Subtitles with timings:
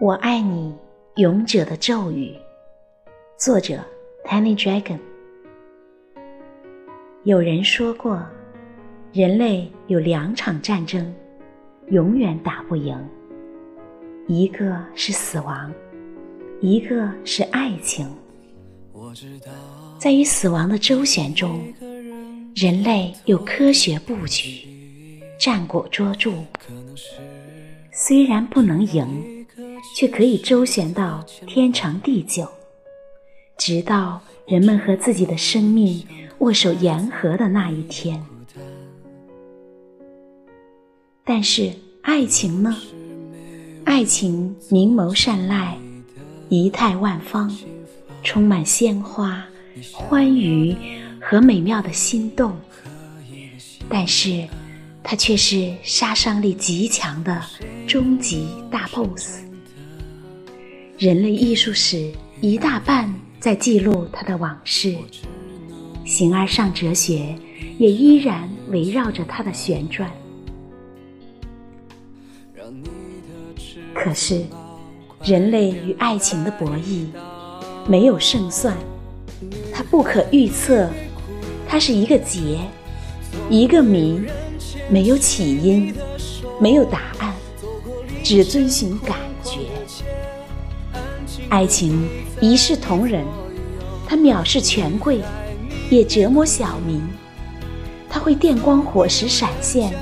[0.00, 0.72] 我爱你，
[1.16, 2.32] 勇者的咒语。
[3.36, 3.80] 作者
[4.24, 5.00] ：Tiny Dragon。
[7.24, 8.24] 有人说过，
[9.12, 11.12] 人类有两场战争，
[11.88, 12.96] 永远打不赢。
[14.28, 15.72] 一个是死亡，
[16.60, 18.08] 一个是爱情。
[19.98, 21.60] 在与死亡的周旋中，
[22.54, 24.64] 人类有科学布局，
[25.40, 26.32] 战果卓著。
[27.90, 29.37] 虽然不能赢。
[29.98, 32.46] 却可以周旋到天长地久，
[33.56, 36.06] 直到人们和自己的生命
[36.38, 38.24] 握手言和的那一天。
[41.24, 42.76] 但是爱情呢？
[43.82, 45.76] 爱情明眸善睐，
[46.48, 47.52] 仪态万方，
[48.22, 49.44] 充满鲜花、
[49.92, 50.76] 欢愉
[51.20, 52.56] 和美妙的心动。
[53.88, 54.46] 但是，
[55.02, 57.42] 它却是杀伤力极强的
[57.84, 59.47] 终极大 BOSS。
[60.98, 62.10] 人类艺术史
[62.40, 64.96] 一大半在记录他的往事，
[66.04, 67.36] 形而上哲学
[67.78, 70.10] 也依然围绕着他的旋转。
[73.94, 74.42] 可是，
[75.22, 77.06] 人类与爱情的博弈
[77.86, 78.76] 没有胜算，
[79.72, 80.90] 它不可预测，
[81.68, 82.58] 它是一个结，
[83.48, 84.20] 一个谜，
[84.90, 85.94] 没有起因，
[86.60, 87.32] 没有答案，
[88.24, 89.16] 只遵循感。
[91.48, 92.08] 爱情
[92.40, 93.24] 一视同仁，
[94.06, 95.20] 它藐视权贵，
[95.90, 97.00] 也折磨小民；
[98.08, 99.92] 它会电光火石闪现，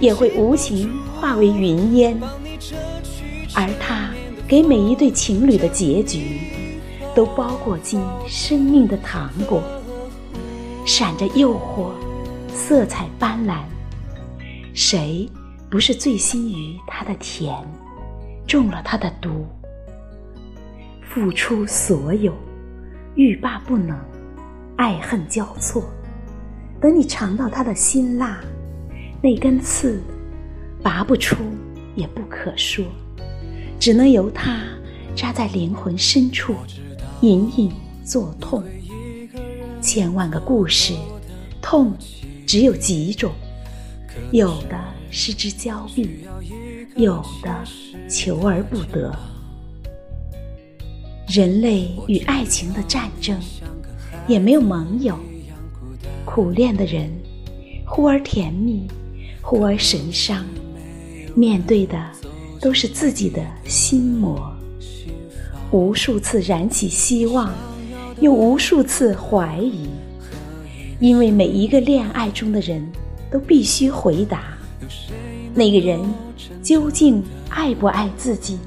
[0.00, 2.18] 也会无情化为云烟。
[3.54, 4.10] 而它
[4.46, 6.40] 给每一对情侣的结局，
[7.14, 9.62] 都包裹进生命的糖果，
[10.86, 11.90] 闪着诱惑，
[12.54, 13.60] 色彩斑斓。
[14.72, 15.28] 谁
[15.68, 17.54] 不是醉心于它的甜，
[18.46, 19.44] 中了它的毒？
[21.08, 22.34] 付出所有，
[23.14, 23.98] 欲罢不能，
[24.76, 25.88] 爱恨交错。
[26.80, 28.40] 等你尝到他的辛辣，
[29.22, 30.02] 那根刺
[30.82, 31.36] 拔不出，
[31.94, 32.84] 也不可说，
[33.80, 34.60] 只能由他
[35.16, 36.54] 扎在灵魂深处，
[37.22, 37.72] 隐隐
[38.04, 38.62] 作痛。
[39.80, 40.94] 千万个故事，
[41.62, 41.92] 痛
[42.46, 43.32] 只有几种，
[44.30, 44.78] 有的
[45.10, 46.26] 失之交臂，
[46.96, 47.64] 有的
[48.08, 49.12] 求而不得。
[51.28, 53.38] 人类与爱情的战争，
[54.26, 55.14] 也没有盟友。
[56.24, 57.10] 苦恋的人，
[57.84, 58.88] 忽而甜蜜，
[59.42, 60.42] 忽而神伤，
[61.34, 62.02] 面对的
[62.62, 64.50] 都是自己的心魔。
[65.70, 67.52] 无数次燃起希望，
[68.20, 69.86] 又无数次怀疑，
[70.98, 72.82] 因为每一个恋爱中的人
[73.30, 74.56] 都必须回答：
[75.54, 76.00] 那个人
[76.62, 78.58] 究竟爱不爱自己？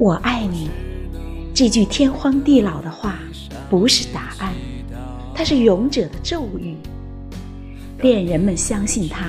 [0.00, 0.70] 我爱你，
[1.52, 3.18] 这句天荒地老的话
[3.68, 4.54] 不是答案，
[5.34, 6.74] 它是勇者的咒语。
[8.00, 9.26] 恋人们相信他，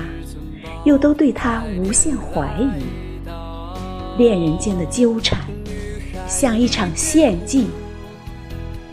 [0.86, 3.26] 又都对他无限怀疑。
[4.16, 5.38] 恋人间的纠缠
[6.26, 7.66] 像一场献祭，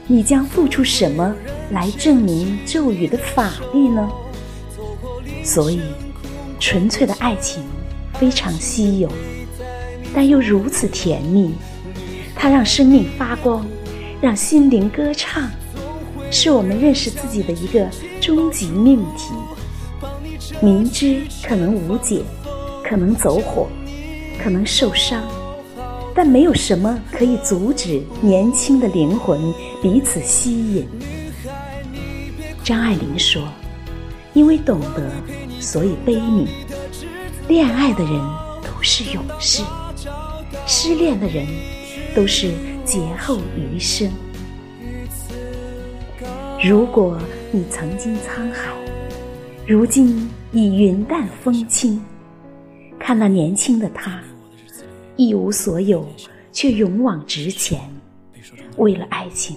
[0.05, 1.33] 你将付出什么
[1.71, 4.05] 来证明咒语的法力呢？
[5.45, 5.79] 所以，
[6.59, 7.63] 纯粹的爱情
[8.15, 9.09] 非常稀有，
[10.13, 11.53] 但又如此甜蜜。
[12.35, 13.65] 它让生命发光，
[14.21, 15.49] 让心灵歌唱，
[16.31, 17.87] 是我们认识自己的一个
[18.21, 19.33] 终极命题。
[20.61, 22.21] 明知可能无解，
[22.83, 23.67] 可能走火，
[24.41, 25.21] 可能受伤，
[26.15, 30.87] 但没有什么可以阻止年轻的灵魂彼此吸引。
[32.63, 33.41] 张爱玲说
[34.33, 35.09] ：“因为懂得，
[35.59, 36.47] 所以悲悯。
[37.47, 38.13] 恋爱的人
[38.61, 39.63] 都是勇士，
[40.67, 41.45] 失恋的人。”
[42.15, 42.51] 都是
[42.83, 44.11] 劫后余生。
[46.61, 47.21] 如果
[47.51, 48.73] 你曾经沧海，
[49.67, 52.01] 如今已云淡风轻，
[52.99, 54.19] 看那年轻的他，
[55.17, 56.03] 一无所有
[56.51, 57.79] 却勇往直前，
[58.77, 59.55] 为了爱情，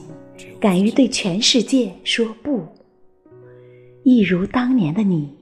[0.61, 2.67] 敢于对全世界说不。
[4.05, 5.35] 一如当年的你，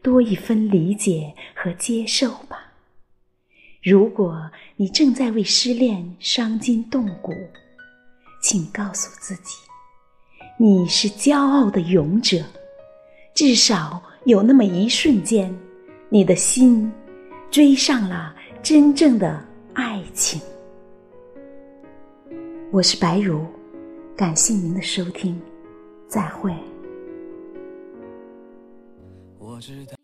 [0.00, 2.34] 多一分理解和接受。
[3.82, 4.38] 如果
[4.76, 7.32] 你正在为失恋伤筋动骨，
[8.42, 9.56] 请告诉自己，
[10.58, 12.44] 你是骄傲的勇者。
[13.32, 15.56] 至少有那么一瞬间，
[16.10, 16.92] 你的心
[17.50, 19.42] 追上了真正的
[19.72, 20.38] 爱情。
[22.70, 23.46] 我是白如，
[24.14, 25.40] 感谢您的收听，
[26.06, 26.54] 再会。
[29.38, 29.99] 我知道